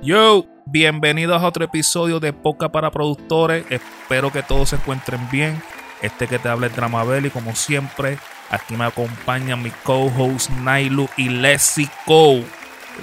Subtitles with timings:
[0.00, 3.64] Yo, bienvenidos a otro episodio de Poca para Productores.
[3.68, 5.60] Espero que todos se encuentren bien.
[6.02, 8.16] Este que te habla es Dramabel y como siempre,
[8.48, 12.44] aquí me acompañan mi co-host Nailu y Leslie Cole.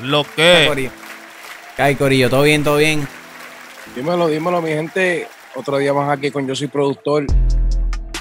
[0.04, 0.90] Lo que.
[1.78, 3.06] Ay, Corillo, todo bien, todo bien.
[3.94, 5.28] Dímelo, dímelo, mi gente.
[5.54, 7.26] Otro día más aquí con Yo Soy Productor.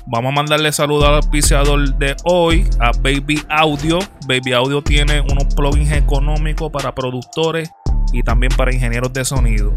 [0.06, 4.00] Vamos a mandarle saludos al auspiciador de hoy, a Baby Audio.
[4.26, 7.70] Baby Audio tiene unos plugins económicos para productores
[8.14, 9.76] y también para ingenieros de sonido.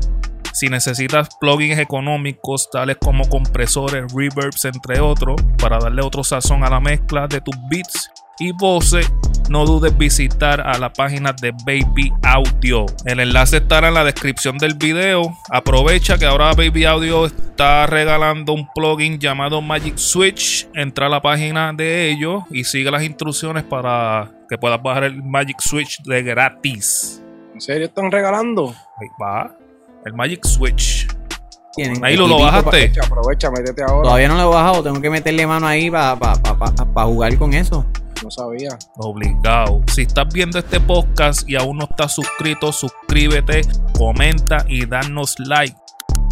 [0.53, 6.69] Si necesitas plugins económicos tales como compresores, reverbs, entre otros, para darle otro sazón a
[6.69, 9.11] la mezcla de tus beats y voces,
[9.49, 12.85] no dudes visitar a la página de Baby Audio.
[13.05, 15.37] El enlace estará en la descripción del video.
[15.51, 20.67] Aprovecha que ahora Baby Audio está regalando un plugin llamado Magic Switch.
[20.73, 25.23] Entra a la página de ellos y sigue las instrucciones para que puedas bajar el
[25.23, 27.21] Magic Switch de gratis.
[27.57, 28.69] ¿En serio están regalando?
[28.69, 29.51] Ahí va.
[30.05, 31.07] El Magic Switch.
[31.75, 32.67] Tienen Ahí lo, lo bajaste.
[32.67, 34.03] Aprovecha, aprovecha, métete ahora.
[34.03, 37.83] Todavía no lo he bajado, tengo que meterle mano ahí para jugar con eso.
[38.23, 38.77] No sabía.
[38.97, 39.81] Obligado.
[39.91, 43.61] Si estás viendo este podcast y aún no estás suscrito, suscríbete,
[43.97, 45.75] comenta y danos like.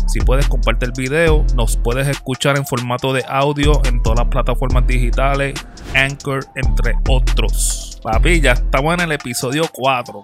[0.06, 1.44] Si puedes, comparte el video.
[1.56, 5.56] Nos puedes escuchar en formato de audio en todas las plataformas digitales,
[5.96, 8.00] Anchor, entre otros.
[8.04, 10.24] Papi, ya estamos en el episodio 4.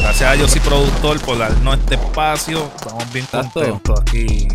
[0.00, 2.64] Gracias a Yo soy productor por darnos este espacio.
[2.76, 3.60] Estamos bien Exacto.
[3.60, 4.48] contentos aquí.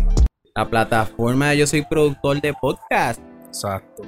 [0.54, 3.20] La plataforma de Yo Soy Productor de Podcast.
[3.46, 4.02] Exacto.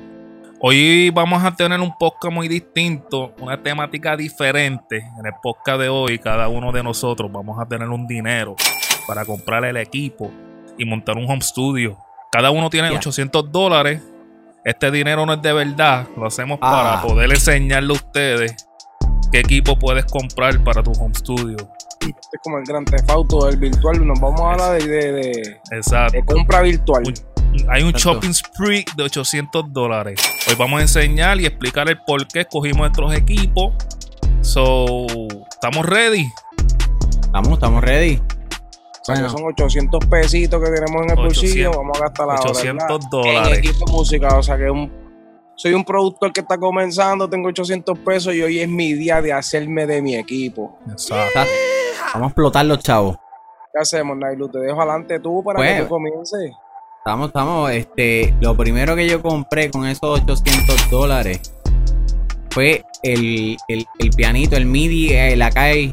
[0.61, 4.99] Hoy vamos a tener un podcast muy distinto, una temática diferente.
[5.19, 8.57] En el podcast de hoy, cada uno de nosotros vamos a tener un dinero
[9.07, 10.31] para comprar el equipo
[10.79, 11.97] y montar un home studio.
[12.31, 12.97] Cada uno tiene Ya.
[12.99, 14.01] 800 dólares.
[14.65, 17.01] Este dinero no es de verdad, lo hacemos Ah.
[17.01, 18.55] para poder enseñarle a ustedes
[19.31, 21.57] qué equipo puedes comprar para tu home studio.
[22.01, 24.07] Este es como el gran tefauto del virtual.
[24.07, 26.13] Nos vamos a hablar de, de, de- Exacto.
[26.13, 27.03] de compra virtual.
[27.07, 27.15] Un-
[27.71, 28.15] Hay un Exacto.
[28.15, 30.19] shopping spree de 800 dólares.
[30.49, 33.75] Hoy vamos a enseñar y explicar el por qué escogimos nuestros equipos.
[34.41, 35.07] So,
[35.53, 36.27] ¿estamos ready?
[37.23, 38.21] Estamos, estamos ready.
[39.07, 41.71] O sea, que son 800 pesitos que tenemos en el 800, bolsillo.
[41.73, 43.59] Vamos a gastar la 800 En dólares.
[43.59, 44.39] equipo de música.
[44.39, 44.91] O sea que un,
[45.57, 47.29] soy un productor que está comenzando.
[47.29, 50.79] Tengo 800 pesos y hoy es mi día de hacerme de mi equipo.
[50.91, 51.41] Exacto.
[52.15, 53.17] Vamos a explotar los chavos.
[53.75, 54.49] ¿Qué hacemos, Nailu?
[54.49, 56.53] Te dejo adelante tú para Pues, que tú comiences.
[56.99, 57.71] Estamos, estamos.
[57.73, 61.41] Este, lo primero que yo compré con esos 800 dólares
[62.51, 65.91] fue el, el, el pianito, el MIDI, el Akai,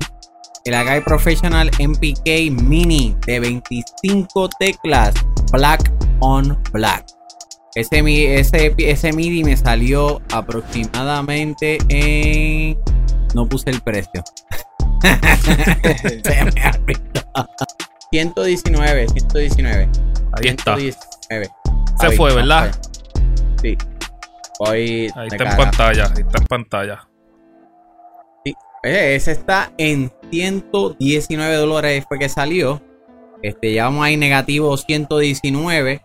[0.65, 5.13] el Akai Professional MPK Mini de 25 teclas,
[5.51, 7.05] Black on Black.
[7.73, 8.03] Ese,
[8.37, 12.77] ese, ese MIDI me salió aproximadamente en.
[13.33, 14.21] No puse el precio.
[15.01, 17.21] Se me olvidó.
[18.11, 19.89] 119, 119.
[20.33, 20.75] Ahí está.
[20.75, 21.49] 119.
[21.99, 22.75] Se Ahí, fue, ¿verdad?
[23.61, 23.77] Sí.
[24.59, 25.57] Voy Ahí está en cara.
[25.57, 26.03] pantalla.
[26.07, 27.07] Ahí está en pantalla.
[28.83, 32.81] Oye, ese está en 119 dólares fue que salió.
[33.43, 36.01] Este, ya vamos ahí negativo 119.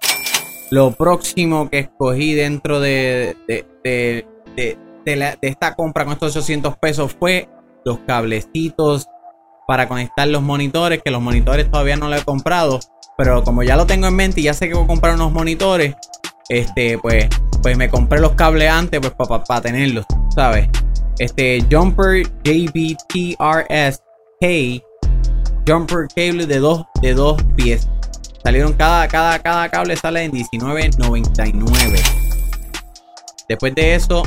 [0.71, 4.27] Lo próximo que escogí dentro de, de, de-
[4.57, 7.49] de- de esta compra con estos 800 pesos fue
[7.85, 9.07] los cablecitos
[9.69, 12.81] para conectar los monitores, que los monitores todavía no lo he comprado.
[13.17, 15.33] Pero como ya lo tengo en mente y ya sé que voy a comprar unos
[15.33, 15.95] monitores,
[16.49, 17.29] este, pues,
[17.63, 19.15] pues me compré los cables antes pues
[19.47, 20.05] para tenerlos,
[20.35, 20.69] ¿sabes?
[21.19, 24.03] Este Jumper JBTRS
[24.41, 24.83] K
[25.67, 27.89] Jumper Cable de dos, de dos pies.
[28.45, 32.01] Salieron cada, cada, cada cable sale en $19.99.
[33.49, 34.23] Después de eso,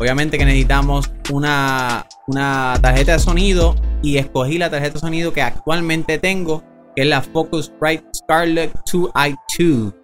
[0.00, 3.76] obviamente que necesitamos una, una tarjeta de sonido.
[4.02, 6.62] Y escogí la tarjeta de sonido que actualmente tengo,
[6.94, 9.94] que es la Focusrite Scarlett 2i2.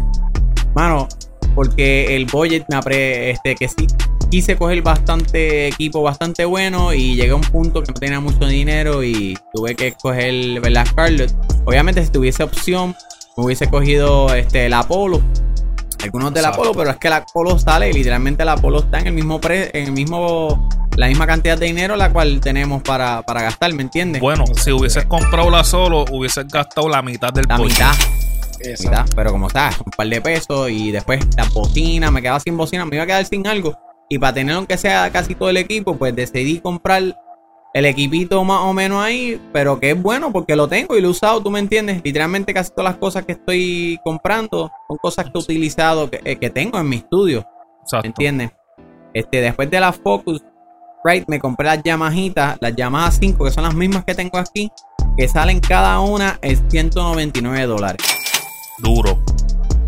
[0.75, 1.09] Mano,
[1.55, 3.87] porque el budget me apre, este, que sí,
[4.31, 8.47] quise coger bastante equipo bastante bueno y llegué a un punto que no tenía mucho
[8.47, 10.35] dinero y tuve que escoger
[10.71, 11.35] la Scarlett.
[11.65, 12.95] Obviamente si tuviese opción,
[13.39, 15.23] me hubiese cogido este, el Apollo.
[16.03, 16.63] Algunos del Exacto.
[16.63, 19.71] Apollo, pero es que el Apollo sale literalmente el Apollo está en el mismo pre,
[19.75, 23.83] en el mismo, la misma cantidad de dinero la cual tenemos para, para gastar, ¿me
[23.83, 24.21] entiendes?
[24.21, 27.95] Bueno, si hubieses comprado la solo, hubieses gastado la mitad del la mitad.
[29.17, 32.85] Pero como está, un par de pesos y después la bocina, me quedaba sin bocina,
[32.85, 33.75] me iba a quedar sin algo.
[34.09, 37.17] Y para tener aunque sea casi todo el equipo, pues decidí comprar
[37.73, 41.09] el equipito más o menos ahí, pero que es bueno porque lo tengo y lo
[41.09, 42.01] he usado, tú me entiendes.
[42.05, 46.37] Literalmente casi todas las cosas que estoy comprando son cosas que he utilizado, que, eh,
[46.37, 47.47] que tengo en mi estudio,
[47.83, 48.03] Exacto.
[48.03, 48.51] ¿me entiendes?
[49.15, 50.43] Este, después de la Focus,
[51.05, 54.71] right, me compré las Yamahitas, las Yamaha 5, que son las mismas que tengo aquí,
[55.17, 58.03] que salen cada una en 199 dólares.
[58.79, 59.19] Duro.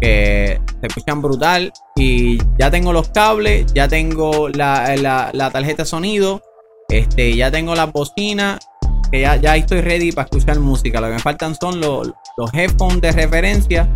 [0.01, 1.73] que se escuchan brutal.
[1.95, 6.43] Y ya tengo los cables, ya tengo la, la- la tarjeta de sonido,
[6.89, 8.59] este, ya tengo las bocinas,
[9.13, 11.01] que ya, ya estoy ready para escuchar música.
[11.01, 13.89] Lo que me faltan son los, los headphones de referencia.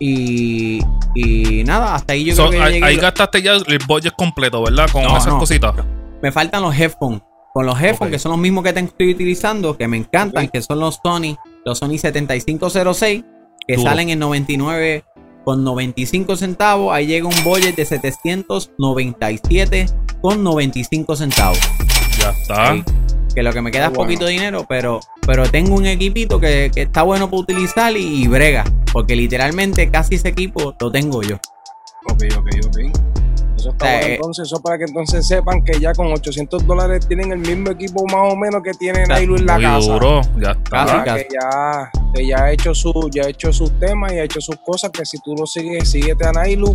[0.00, 0.80] Y,
[1.14, 4.62] y nada, hasta ahí yo So, creo que ahí, ahí gastaste ya el budget completo,
[4.64, 4.88] ¿verdad?
[4.90, 5.38] Con No, esas no.
[5.38, 5.74] cositas.
[6.22, 7.22] Me faltan los headphones.
[7.52, 10.60] Con los headphones, que son los mismos que te estoy utilizando, que me encantan, que
[10.60, 13.22] son los Sony, los Sony 7506,
[13.66, 13.88] que Duro.
[13.88, 15.04] salen en 99
[15.44, 16.92] con 95 centavos.
[16.92, 19.86] Ahí llega un budget de 797
[20.20, 21.58] con 95 centavos.
[22.18, 22.74] Ya está.
[22.74, 22.82] Sí.
[23.34, 24.04] Que lo que me queda es bueno.
[24.04, 28.28] poquito dinero, pero, pero tengo un equipito que, que está bueno para utilizar y, y
[28.28, 28.64] brega.
[28.92, 31.36] Porque literalmente casi ese equipo lo tengo yo.
[32.10, 32.78] Ok, ok, ok.
[33.64, 34.14] Eso está O sea, bueno.
[34.16, 38.04] Entonces, eso para que entonces sepan que ya con 800 dólares tienen el mismo equipo
[38.06, 39.92] más o menos que tiene Está Nailu en la Muy casa.
[39.92, 40.20] duro.
[40.38, 40.70] Ya está.
[40.84, 41.22] Casi, casi.
[41.24, 44.40] Que ya, que ya ha hecho su, ya ha hecho sus temas y ha hecho
[44.42, 44.90] sus cosas.
[44.90, 46.74] Que si tú lo sigues, síguete a Nailu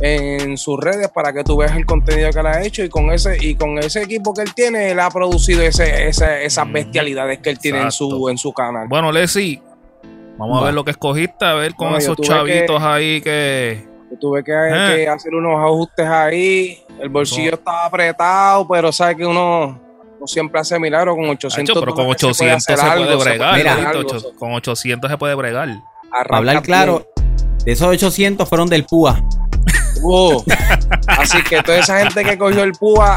[0.00, 2.84] en sus redes para que tú veas el contenido que él ha hecho.
[2.84, 6.44] Y con ese, y con ese equipo que él tiene, él ha producido ese, ese-
[6.44, 8.86] esas Mm, bestialidades que él tiene en su, en su canal.
[8.88, 9.60] Bueno, Leslie,
[10.38, 13.89] vamos a ver lo que escogiste, a ver con No, esos chavitos que- ahí que.
[14.10, 14.96] Yo tuve que, Eh.
[14.96, 16.82] que hacer unos ajustes ahí.
[17.00, 19.80] El bolsillo estaba apretado, pero sabes que uno
[20.20, 22.90] no siempre hace milagro con 800 Hacho, pero con dólares se puede 800 se puede,
[23.08, 23.56] algo, se bregar.
[23.56, 23.72] Mira.
[23.72, 25.68] hacer Lito, algo, ocho- con 800 se puede bregar.
[26.10, 27.06] Para hablar claro,
[27.64, 29.22] de esos 800 fueron del PUA.
[30.02, 30.42] Uh,
[31.06, 33.16] así que toda esa gente que cogió el púa,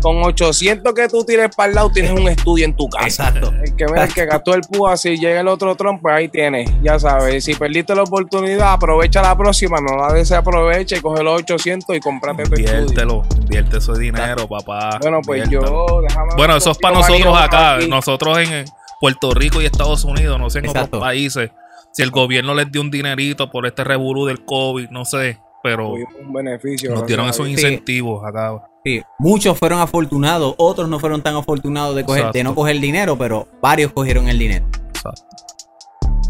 [0.00, 3.28] con 800 que tú tires para el lado, tienes un estudio en tu casa.
[3.28, 3.52] Exacto.
[3.62, 6.28] El que, mira, el que gastó el púa, si llega el otro tron, pues ahí
[6.28, 6.70] tienes.
[6.82, 11.40] Ya sabes, si perdiste la oportunidad, aprovecha la próxima, no la desaprovecha y coge los
[11.40, 12.78] 800 y cómprate tu estudio.
[12.80, 14.98] Inviértelo, invierte ese dinero, papá.
[15.00, 15.86] Bueno, pues inviértelo.
[15.88, 17.88] yo, déjame Bueno, eso es para nosotros acá, aquí.
[17.88, 18.64] nosotros en
[19.00, 20.98] Puerto Rico y Estados Unidos, no sé en Exacto.
[20.98, 21.50] otros países.
[21.92, 25.88] Si el gobierno les dio un dinerito por este revolú del COVID, no sé, pero
[25.90, 26.94] Tuvimos un beneficio.
[26.94, 28.62] nos dieron esos incentivos acá.
[28.84, 32.44] Sí, muchos fueron afortunados, otros no fueron tan afortunados de, coger, de Exacto.
[32.44, 34.64] no coger dinero, pero varios cogieron el dinero.
[34.88, 35.22] Exacto.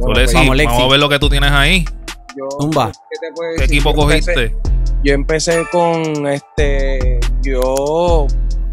[0.01, 1.85] Bueno, So, pues, vamos, a ver lo que tú tienes ahí.
[2.37, 2.49] yo-.
[3.59, 4.57] ¿qué equipo Yo empecé- cogiste?
[5.05, 7.21] Yo empecé con este.
[7.43, 8.27] Yo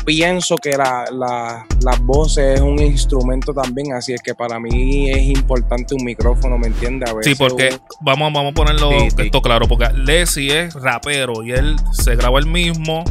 [0.06, 5.10] pienso que la, la, las voces es un instrumento también, así es que para mí
[5.10, 7.10] es importante un micrófono, ¿me entiendes?
[7.10, 9.22] A Sí, porque un- vamos, vamos a ponerlo Sí, sí.
[9.24, 13.04] esto claro, porque Leslie es rapero y él se graba el mismo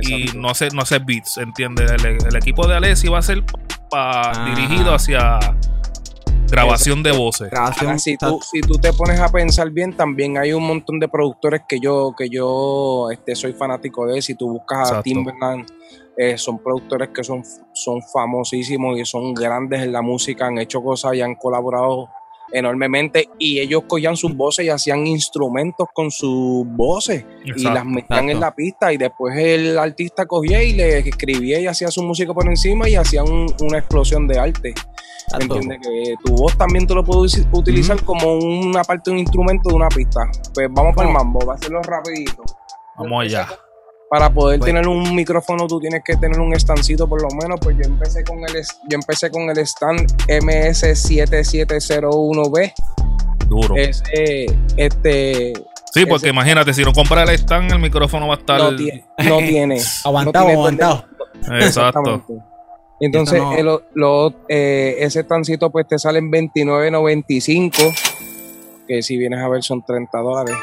[0.00, 1.90] y no hace, no hace beats, ¿entiendes?
[1.92, 4.54] El, el equipo de Alessi va a ser pa- Ah.
[4.54, 5.38] dirigido hacia
[6.48, 7.50] grabación de voces.
[7.50, 7.86] Grabación.
[7.90, 11.08] Ahora, si, tú, si tú te pones a pensar bien, también hay un montón de
[11.08, 14.20] productores que yo, que yo este, soy fanático de.
[14.22, 15.02] Si tú buscas a Exacto.
[15.04, 15.66] Timberland,
[16.22, 20.82] eh, son productores que son, son famosísimos y son grandes en la música, han hecho
[20.82, 22.08] cosas y han colaborado
[22.52, 23.28] enormemente.
[23.38, 28.30] Y ellos cogían sus voces y hacían instrumentos con sus voces y las metían exacto.
[28.32, 28.92] en la pista.
[28.92, 32.96] Y después el artista cogía y le escribía y hacía su música por encima y
[32.96, 34.74] hacían un- una explosión de arte.
[34.74, 35.54] ¿Me Exacto.
[35.56, 35.78] entiendes?
[35.86, 39.76] Que tu voz también tú lo puedes utilizar como una parte de un instrumento de
[39.76, 40.20] una pista.
[40.52, 42.42] Pues vamos para el mambo, va a hacerlo rapidito.
[42.98, 43.46] Vamos allá.
[44.10, 44.74] Para poder Bueno.
[44.74, 48.24] tener un micrófono tú tienes que tener un estancito por lo menos, pues yo empecé
[48.24, 52.72] con el yo empecé con el stand MS7701B.
[53.48, 53.76] Duro.
[53.76, 55.52] Ese este
[55.92, 58.60] sí, porque ese- imagínate, si no compras el stand, el micrófono va a estar.
[58.60, 61.04] no, tiene, no tiene Aguantado, no tiene aguantado.
[61.36, 61.64] Exacto.
[61.64, 62.34] Exactamente.
[63.02, 67.94] Entonces, no- el- lo- eh, ese estancito pues te sale en 29.95,
[68.86, 70.54] que si vienes a ver son 30 dólares.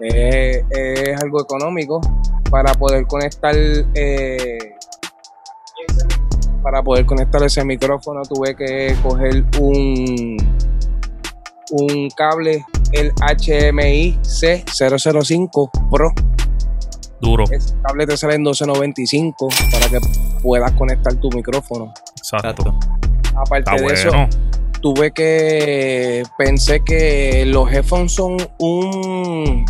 [0.00, 2.00] Eh, es algo económico
[2.50, 3.54] para poder conectar
[3.94, 4.58] eh,
[6.62, 10.36] para poder conectar ese micrófono tuve que coger un
[11.70, 16.12] un cable el HMI C005 Pro
[17.20, 17.44] Duro.
[17.50, 19.98] ese cable te sale en 12.95 para que
[20.42, 22.74] puedas conectar tu micrófono Exacto.
[23.34, 24.10] aparte Está de eso.
[24.80, 29.64] Tuve que pensé que los headphones son un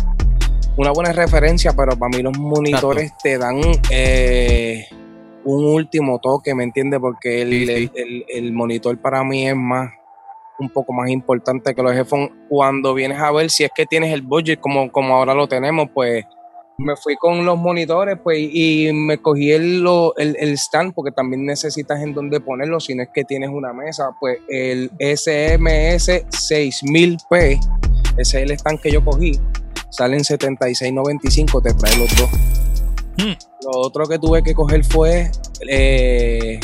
[0.77, 3.59] una buena referencia, pero para mí los monitores te dan
[3.91, 4.85] eh,
[5.43, 6.99] un último toque, ¿me entiendes?
[7.01, 7.71] Porque el, Sí, sí.
[7.73, 9.91] el- el- el monitor para mí es más
[10.57, 12.31] un poco más importante que los headphones.
[12.49, 15.87] Cuando vienes a ver si es que tienes el budget como, como ahora lo tenemos,
[15.93, 16.25] pues
[16.79, 19.85] me fui con los monitores, pues, y me cogí el,
[20.17, 23.73] el, el, stand, porque también necesitas en dónde ponerlo, si no es que tienes una
[23.73, 27.59] mesa, pues el SMS 6000P,
[28.17, 29.33] ese es el stand que yo cogí,
[29.89, 32.29] sale en 76.95, te trae los dos.
[33.17, 33.33] Hmm.
[33.65, 35.29] Lo otro que tuve que coger fue
[35.69, 36.61] eh,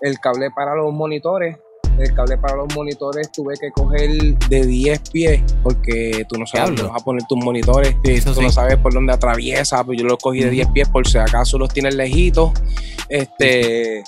[0.00, 1.58] el cable para los monitores,
[1.98, 4.10] el cable para los monitores tuve que coger
[4.48, 7.94] de 10 pies porque tú no sabes dónde vas a poner tus monitores.
[8.24, 11.18] tú no sabes por dónde atraviesa, pues yo los cogí de 10 pies por si
[11.18, 12.50] acaso los tienes lejitos.
[13.08, 14.02] Este,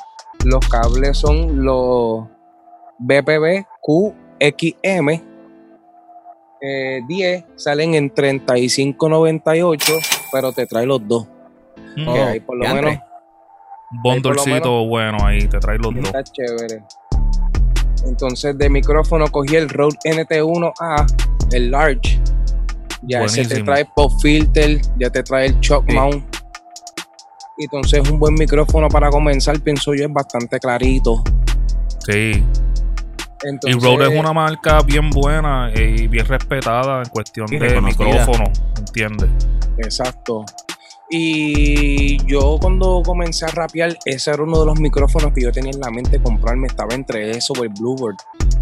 [0.44, 2.24] los cables son los
[2.98, 5.36] BPB QXM
[6.60, 11.26] 10 eh, salen en 35.98, pero te trae los dos.
[11.96, 12.08] Mm.
[12.08, 12.98] ahí por lo menos.
[14.02, 16.04] Bondolcito bueno ahí, te trae los dos.
[16.04, 16.82] Está chévere.
[18.06, 21.06] Entonces de micrófono cogí el Rode NT1A,
[21.52, 22.20] el Large.
[23.02, 26.24] Ya ese te trae pop filter, ya te trae el shock mount.
[27.58, 31.22] Y entonces un buen micrófono para comenzar, pienso yo, es bastante clarito.
[32.06, 32.42] Sí.
[33.64, 39.30] y Rode es una marca bien buena y bien respetada en cuestión de micrófono, ¿entiendes?
[39.78, 40.44] Exacto.
[41.08, 45.70] Y yo cuando comencé a rapear, ese era uno de los micrófonos que yo tenía
[45.72, 46.66] en la mente comprarme.
[46.66, 48.16] Estaba entre eso o el Bluebird.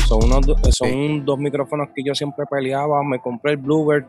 [0.06, 3.02] Son, unos, son dos micrófonos que yo siempre peleaba.
[3.02, 4.04] Me compré el Bluebird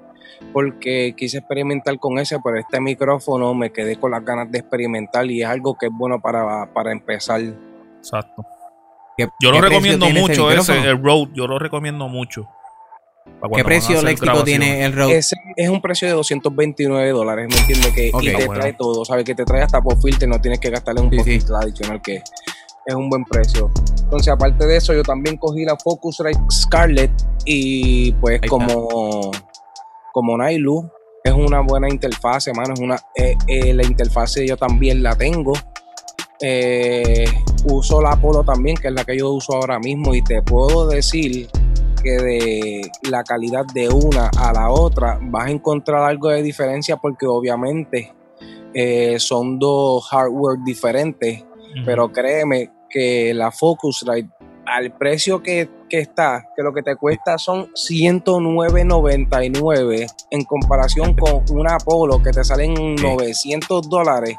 [0.52, 5.26] porque quise experimentar con ese, pero este micrófono me quedé con las ganas de experimentar
[5.30, 7.42] y es algo que es bueno para, para empezar.
[7.98, 8.46] Exacto.
[9.40, 12.50] Yo lo recomiendo mucho ese, el Rode, yo lo recomiendo mucho.
[13.54, 15.18] ¿Qué precio eléctrico tiene el Rode?
[15.18, 17.92] Ese es un precio de 229 dólares, ¿me entiendes?
[17.94, 19.24] Que, y te trae todo, ¿sabes?
[19.26, 22.22] Que te trae hasta por filter, no tienes que gastarle un poquito adicional que
[22.86, 23.72] es un buen precio.
[24.04, 27.12] Entonces, aparte de eso, yo también cogí la Focusrite Scarlett
[27.46, 29.32] y pues como,
[30.14, 30.90] como Nailu,
[31.24, 32.76] es una buena interfase, hermano.
[32.76, 35.54] Es una, eh, eh, la interfase yo también la tengo.
[36.40, 37.26] Eh,
[37.66, 40.88] uso la Apollo también, que es la que yo uso ahora mismo, y te puedo
[40.88, 41.50] decir
[42.12, 47.26] de la calidad de una a la otra vas a encontrar algo de diferencia porque
[47.26, 48.14] obviamente
[48.74, 51.46] eh, son dos hardware diferentes,
[51.86, 54.30] pero créeme que la Focusrite
[54.66, 61.76] al precio que, está, que lo que te cuesta son 109.99 en comparación con una
[61.76, 64.36] Apollo que te salen 900 dólares,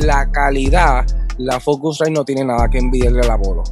[0.00, 1.04] la calidad,
[1.38, 3.62] la Focusrite no tiene nada que envidiarle a la Apollo.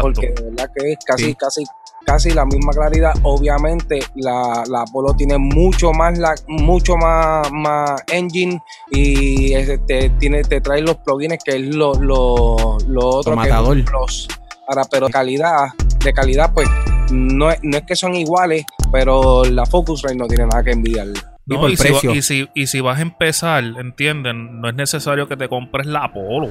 [0.00, 1.64] Porque de verdad que es casi, casi
[2.04, 3.14] casi la misma claridad.
[3.22, 9.54] Obviamente la, la Apollo tiene mucho más la, mucho más, más engine y
[9.86, 14.28] te, tiene, te trae los plugins que es lo, lo, lo otro que los
[14.66, 15.68] ahora, pero calidad,
[16.04, 16.68] de calidad, pues
[17.10, 21.08] no es, no es que son iguales, pero la Focusrite no tiene nada que enviar.
[21.46, 25.48] y, si y, si, y si vas a empezar, entienden, no es necesario que te
[25.48, 26.50] compres la Apollo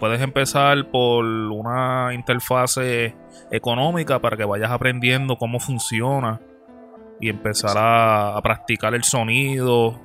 [0.00, 3.14] puedes empezar por una interfase
[3.50, 6.40] económica para que vayas aprendiendo cómo funciona
[7.20, 10.00] y empezar a, practicar el sonido.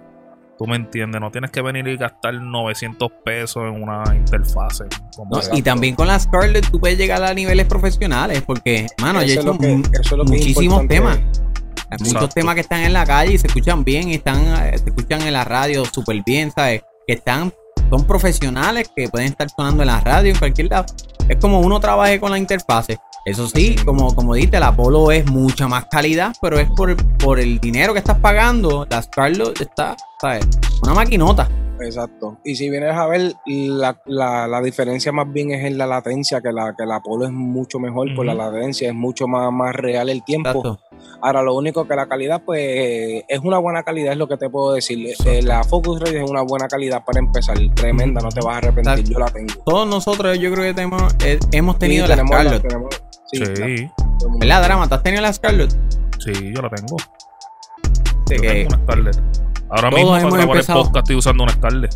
[0.57, 4.85] Tú me entiendes, no tienes que venir y gastar 900 pesos en una interfase.
[5.53, 9.35] y también con la Scarlett tú puedes llegar a niveles profesionales porque, mano, yo he
[9.35, 9.53] hecho
[10.23, 11.19] muchísimos temas.
[11.89, 14.77] Hay muchos temas que están en la calle y se escuchan bien y están, eh,
[14.77, 16.81] se escuchan en la radio súper bien, ¿sabes?
[17.05, 17.53] Que están
[17.89, 20.85] son profesionales que pueden estar sonando en la radio, en cualquier lado.
[21.29, 22.99] Es como uno trabaje con la interfase.
[23.25, 27.39] Eso sí, como, como dijiste, la Apollo es mucha más calidad, pero es por, por
[27.39, 28.87] el dinero que estás pagando.
[28.89, 30.47] La Scarlett está, ¿sabes?
[30.81, 31.49] Una maquinota.
[31.81, 32.37] Exacto.
[32.43, 36.51] Y si vienes a ver, la, la, diferencia más bien es en la latencia, que
[36.51, 40.09] la, que la Apollo es mucho mejor por la latencia, es mucho más, más real
[40.09, 40.79] el tiempo.
[41.21, 44.49] Ahora, lo único que la calidad, pues, es una buena calidad, es lo que te
[44.49, 45.13] puedo decir.
[45.25, 49.09] Eh, la Focusrite es una buena calidad para empezar, tremenda, no te vas a arrepentir,
[49.09, 49.53] yo la tengo.
[49.65, 52.63] Todos nosotros, yo creo que tenemos, eh, hemos tenido la Scarlett.
[53.31, 53.89] sí, sí.
[54.41, 54.87] La, Drama?
[54.87, 55.71] ¿Tú has tenido la Scarlett?
[56.19, 56.97] Sí, yo la tengo.
[58.29, 59.17] yo tengo una Scarlett.
[59.69, 61.93] Ahora mismo hemos para grabar el podcast estoy usando una Scarlett.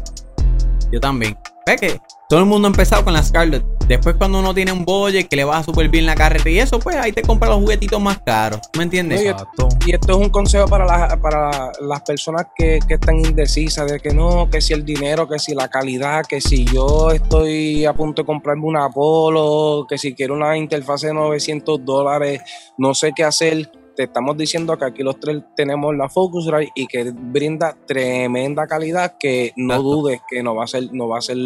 [0.92, 1.38] Yo también.
[1.66, 3.64] ¿Ves que todo el mundo ha empezado con la Scarlett?
[3.88, 6.80] Después cuando uno tiene un budget que le va súper bien la carrera y eso,
[6.80, 8.60] pues ahí te compra los juguetitos más caros.
[8.78, 9.22] ¿Me entiendes?
[9.22, 9.70] Exacto.
[9.86, 14.14] Y esto es un consejo para, para las personas que, que, están indecisas de que
[14.14, 18.24] no, que si el dinero, que si la calidad, que si yo estoy a punto
[18.24, 22.42] de comprarme una Apollo, que si quiero una interfaz de 900 dólares,
[22.78, 26.88] no sé qué hacer te estamos diciendo que aquí los tres tenemos la Focusrite y
[26.88, 31.22] que brinda tremenda calidad que no dudes que no va a ser no va a
[31.22, 31.38] ser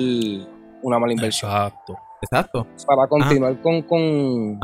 [0.81, 1.51] una mala inversión.
[1.51, 1.97] Exacto.
[2.21, 2.65] Exacto.
[2.87, 4.57] Para continuar con con,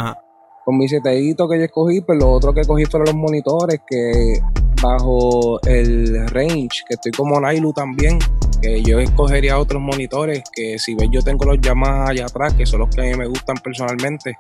[0.64, 4.40] con mi setadito que yo escogí, pues lo otro que cogí fueron los monitores que
[4.82, 8.20] bajo el range, que estoy como Nailu también,
[8.62, 12.66] que yo escogería otros monitores, que si ves yo tengo los llamadas allá atrás, que
[12.66, 14.38] son los que a mí me gustan personalmente,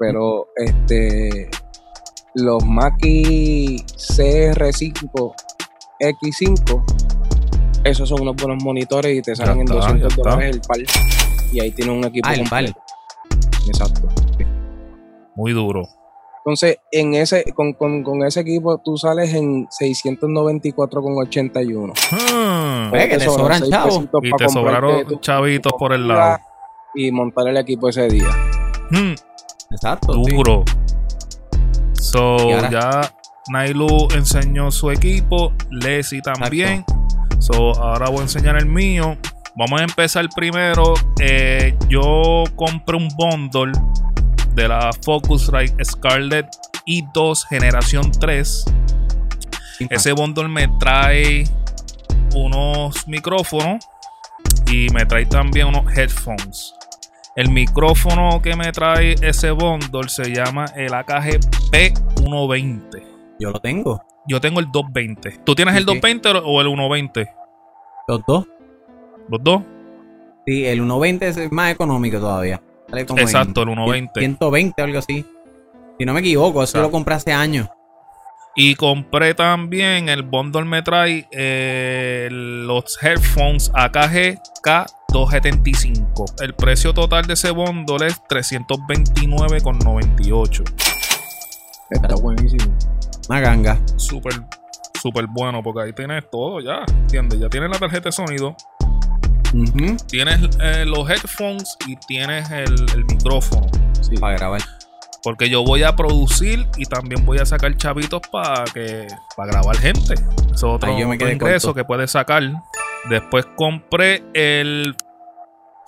[0.00, 1.48] pero este
[2.36, 5.34] los Mackie CR5
[5.98, 6.84] X5
[7.82, 10.76] esos son unos buenos monitores y te salen en 200 dólares el par
[11.52, 12.66] y ahí tiene un equipo ah, el par.
[13.66, 14.06] exacto
[15.34, 15.88] muy duro
[16.44, 21.92] entonces, en ese, con, con, con, ese equipo tú sales en 694,81.
[22.12, 22.92] Hmm.
[22.92, 24.04] que te sobran chavos.
[24.22, 26.38] Y te sobraron chavitos por el lado.
[26.94, 28.28] Y montar el equipo ese día.
[28.92, 29.16] Hmm.
[29.72, 30.12] Exacto.
[30.12, 30.62] Duro.
[32.00, 33.12] So, ya
[33.48, 35.52] Nailu enseñó su equipo.
[35.70, 36.84] Leslie también.
[37.38, 39.16] So, ahora voy a enseñar el mío.
[39.56, 40.94] Vamos a empezar primero.
[41.20, 43.72] Eh, yo compré un bundle
[44.54, 46.46] de la Focusrite Scarlett
[46.86, 48.64] i2 generación 3.
[49.90, 51.44] Ese bundle me trae
[52.34, 53.86] unos micrófonos
[54.70, 56.74] y me trae también unos headphones.
[57.36, 61.38] El micrófono que me trae ese bundle se llama el AKG
[61.70, 63.02] P120.
[63.38, 64.02] Yo lo tengo.
[64.26, 65.42] Yo tengo el 220.
[65.44, 67.28] ¿Tú tienes el 220 o el 120?
[68.08, 68.48] Los dos.
[69.28, 69.62] ¿Los dos?
[70.46, 72.62] Sí, el 120 es más económico todavía.
[72.90, 74.18] Exacto, el 120.
[74.18, 75.26] 120 o algo así.
[75.98, 77.68] Si no me equivoco, eso lo compré hace años.
[78.54, 84.40] Y compré también el bundle me trae eh, los headphones AKG
[85.12, 86.42] K275.
[86.42, 90.64] El precio total de ese bundle es 329,98.
[91.90, 92.74] Está buenísimo.
[93.28, 93.78] Una ganga.
[93.96, 94.32] Súper,
[95.00, 96.84] súper bueno porque ahí tienes todo ya.
[96.88, 97.38] ¿Entiendes?
[97.40, 98.56] Ya tienes la tarjeta de sonido
[100.08, 103.66] Tienes eh, los headphones y tienes el, micrófono.
[104.20, 104.60] Para grabar.
[105.22, 109.76] Porque yo voy a producir y también voy a sacar chavitos para que para grabar
[109.78, 110.14] gente.
[110.52, 112.42] Es otro, ingreso que puedes sacar.
[113.08, 114.96] Después compré el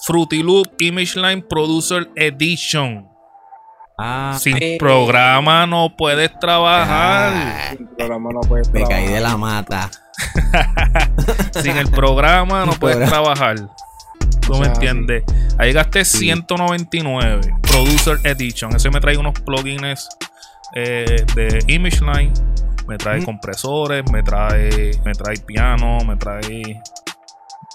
[0.04, 3.08] Fruity Loop Image Line Producer Edition.
[3.98, 7.76] Ah, Sin programa no puedes trabajar.
[7.76, 9.00] Sin programa no puedes trabajar.
[9.00, 9.90] Me caí de la mata.
[11.62, 13.56] Sin el programa no puedes trabajar.
[14.46, 15.24] ¿Tú me entiendes?
[15.58, 17.40] Ahí gasté 199.
[17.62, 18.74] Producer Edition.
[18.76, 20.08] Eso me trae unos plugins
[20.74, 22.32] eh, de Image Line.
[22.86, 26.80] Me trae compresores, me trae, me trae piano, me trae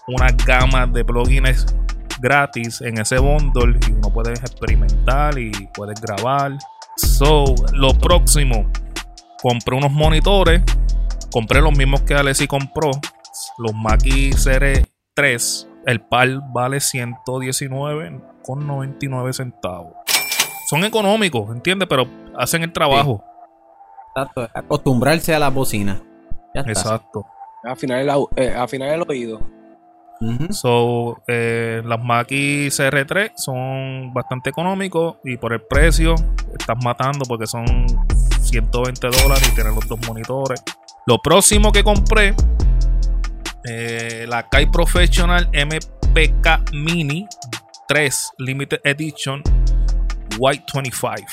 [0.08, 1.66] una gama de plugins
[2.22, 6.58] gratis en ese bundle y uno puede experimentar y puedes grabar.
[6.98, 8.70] So, lo próximo,
[9.42, 10.62] compré unos monitores
[11.34, 12.92] Compré los mismos que Alessi compró.
[13.58, 15.68] Los Maki CR3.
[15.88, 19.94] El par vale 119,99 centavos.
[20.70, 21.90] Son económicos, ¿entiendes?
[21.90, 22.06] Pero
[22.38, 23.24] hacen el trabajo.
[24.16, 24.48] Exacto.
[24.54, 26.04] Acostumbrarse a la bocina.
[26.54, 27.26] Exacto.
[27.64, 29.40] Afinar el, eh, el oído.
[30.52, 36.16] So, eh, las Maki CR3 son bastante económicos y por el precio
[36.58, 37.66] estás matando porque son
[38.42, 40.64] 120 dólares y tienen los dos monitores.
[41.06, 42.34] Lo próximo que compré,
[43.66, 47.28] eh, la Kai Professional MPK Mini
[47.88, 49.42] 3 Limited Edition
[50.40, 51.26] White 25,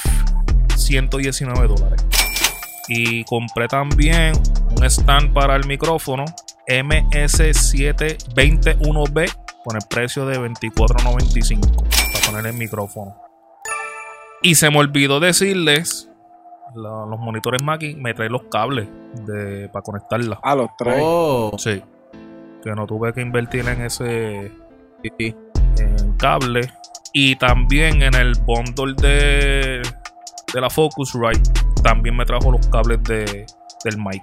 [0.77, 2.05] 119 dólares.
[2.88, 4.33] Y compré también
[4.77, 6.25] un stand para el micrófono
[6.66, 9.33] MS721B
[9.64, 13.16] con el precio de 24.95 para poner el micrófono.
[14.42, 16.07] Y se me olvidó decirles
[16.75, 18.88] los monitores Mackie me traen los cables
[19.27, 20.38] de, para conectarla.
[20.42, 21.01] Ah, los trae.
[21.03, 21.53] Oh.
[21.59, 21.83] Sí.
[22.62, 24.53] Que no tuve que invertir en ese
[25.03, 26.73] en cable.
[27.12, 29.83] Y también en el bundle de,
[30.53, 31.51] de la Focusrite
[31.83, 33.46] también me trajo los cables de,
[33.85, 34.23] del mic.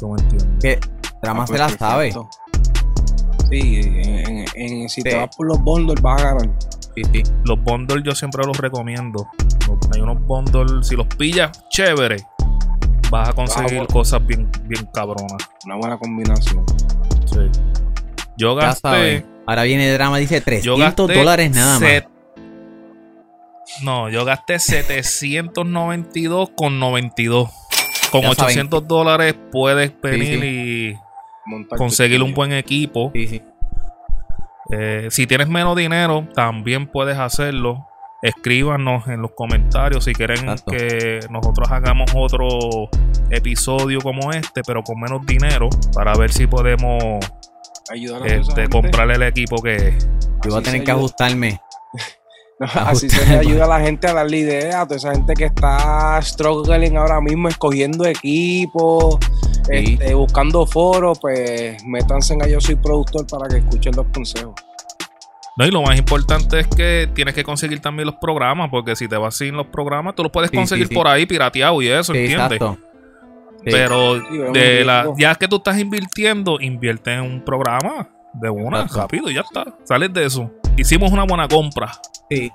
[0.00, 0.58] Entiendo.
[0.60, 0.78] Que
[1.22, 2.12] Drama ah, se la pues, sabe.
[3.50, 6.50] Sí, en, en, si te vas por los bundles vas a ganar.
[7.44, 9.28] Los bundles yo siempre los recomiendo.
[9.92, 12.16] Hay unos bundles, si los pillas, chévere.
[13.10, 15.48] Vas a conseguir cosas bien, bien cabronas.
[15.64, 16.64] Una buena combinación.
[17.26, 17.50] Sí.
[18.36, 19.24] Yo gasté.
[19.46, 22.04] Ahora viene el drama, dice 300 dólares nada más.
[23.82, 26.50] No, yo gasté 792
[28.14, 28.36] con 92.
[28.36, 30.98] Con 800 dólares puedes venir y
[31.76, 33.10] conseguir un buen equipo.
[33.14, 33.42] Sí, sí.
[34.70, 37.86] Eh, si tienes menos dinero, también puedes hacerlo.
[38.22, 42.88] Escríbanos en los comentarios si quieren que nosotros hagamos otro
[43.30, 47.02] episodio como este, pero con menos dinero, para ver si podemos
[47.90, 49.98] ayudar este, comprarle el equipo que
[50.42, 51.60] Yo voy a tener que ajustarme.
[52.74, 55.44] Así se le ayuda a la gente a darle idea, a toda esa gente que
[55.46, 59.18] está struggling ahora mismo, escogiendo equipos,
[59.64, 59.96] Sí.
[59.98, 64.54] este, buscando foros, pues métanse en a Yo Soy Productor para que escuchen los consejos.
[65.56, 69.06] No, y lo más importante es que tienes que conseguir también los programas, porque si
[69.08, 70.94] te vas sin los programas, tú los puedes Sí, conseguir sí, sí.
[70.94, 72.52] por ahí pirateado y eso, Sí, ¿entiendes?
[72.60, 72.78] exacto.
[73.64, 74.20] Pero
[74.52, 79.00] de la, ya que tú estás invirtiendo, invierte en un programa de una, Exacto.
[79.00, 79.64] rápido, y ya está.
[79.84, 80.50] Sales de eso.
[80.76, 81.92] Hicimos una buena compra.
[82.30, 82.50] Sí.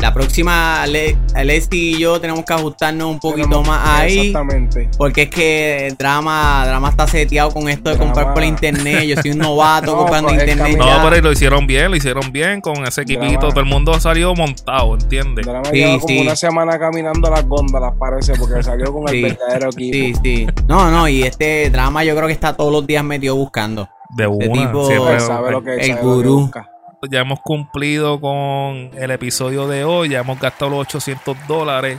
[0.00, 4.18] La próxima, Le- Leslie y yo tenemos que ajustarnos un poquito Tenemos- más ahí.
[4.28, 4.90] Exactamente.
[4.98, 8.12] Porque es que el drama, drama está seteado con esto de Drama.
[8.12, 9.04] comprar por internet.
[9.04, 10.76] Yo soy un novato No, comprando pues, internet.
[10.76, 13.26] No, pero lo hicieron bien, lo hicieron bien con ese equipito.
[13.32, 13.48] Drama.
[13.48, 15.46] Todo el mundo salió montado, ¿entiendes?
[15.46, 16.18] Drama Sí, lleva como sí.
[16.20, 19.16] una semana caminando las góndolas, parece, porque salió con Sí.
[19.16, 19.94] el verdadero equipo.
[19.94, 20.46] Sí, sí.
[20.68, 23.88] No, no, y este drama yo creo que está todos los días metido buscando.
[24.16, 24.52] De una.
[24.52, 26.40] tipo- siempre- Él sabe lo que El sabe lo que gurú.
[26.42, 26.68] busca.
[27.10, 30.10] Ya hemos cumplido con el episodio de hoy.
[30.10, 31.98] Ya hemos gastado los 800 dólares.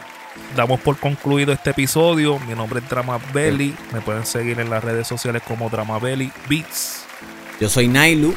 [0.56, 2.39] Damos por concluido este episodio.
[2.39, 3.76] Mi nombre es Drama Belly.
[3.94, 7.06] Me pueden seguir en las redes sociales como Drama Belly Beats.
[7.60, 8.36] Yo soy Nailu.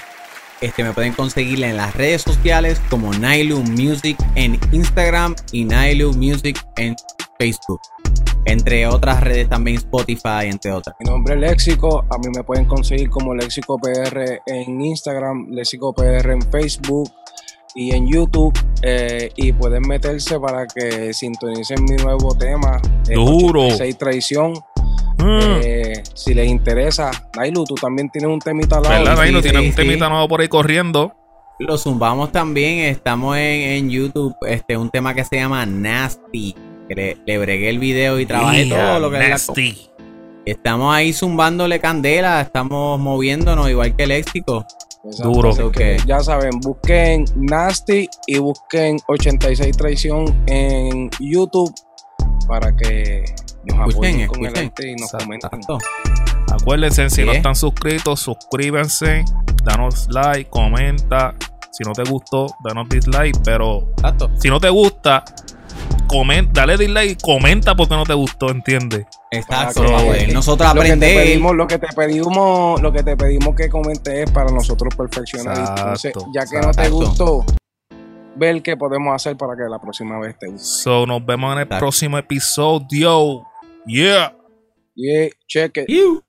[0.61, 6.13] Este me pueden conseguir en las redes sociales como Nailu Music en Instagram y Nailu
[6.15, 6.97] Music en
[7.39, 7.81] Facebook.
[8.49, 10.97] Entre otras redes también Spotify, entre otras.
[11.01, 12.05] Mi nombre es Léxico.
[12.11, 17.11] A mí me pueden conseguir como Léxico PR en Instagram, Léxico PR en Facebook
[17.75, 18.59] y en YouTube.
[18.83, 22.81] eh, y pueden meterse para que sintonicen mi nuevo tema.
[23.09, 23.63] eh, Duro.
[23.63, 24.53] 86 Traición.
[25.19, 25.61] Mm.
[25.65, 29.05] Eh, si les interesa, Nailu, tú también tienes un temita al lado.
[29.05, 29.77] ¿Verdad, sí, sí, Tienes un sí.
[29.77, 31.13] temita nuevo por ahí corriendo.
[31.59, 32.79] Lo zumbamos también.
[32.85, 34.35] Estamos en, en YouTube.
[34.47, 36.55] Este, un tema que se llama Nasty.
[36.89, 39.89] Que le, le bregué el video y trabajé Yeah, todo lo que es la nasty.
[40.45, 44.65] Estamos ahí zumbándole candela, estamos moviéndonos igual que el léxico.
[45.23, 45.71] Duro.
[45.71, 51.73] que ya saben, busquen Nasty y busquen 86 Traición en YouTube
[52.47, 53.25] para que
[53.65, 55.25] nos Escuchen, apoyen con el arte y nos Exacto.
[55.25, 55.61] comenten.
[56.51, 59.25] Acuérdense, si no están suscritos, suscríbanse.
[59.65, 61.35] Danos like, comenta.
[61.71, 63.37] Si no te gustó, danos dislike.
[63.45, 64.31] Pero Exacto.
[64.39, 65.25] si no te gusta,
[66.09, 69.07] comenta, dale dislike y comenta porque no te gustó, ¿entiendes?
[69.31, 69.85] Exacto.
[69.85, 73.55] Para Para que- nosotros Lo que, pedimos, lo que te pedimos, lo que te pedimos
[73.55, 75.57] que comentes es para nosotros perfeccionar.
[75.57, 77.45] Exacto, Entonces, ya que no te gustó,
[78.37, 80.65] ver qué podemos hacer para que la próxima vez te guste.
[80.67, 81.79] So, nos vemos en el Exacto.
[81.81, 83.45] próximo episodio.
[83.87, 84.35] Yeah.
[84.97, 85.89] Yeah, check it.
[85.89, 86.23] Iu.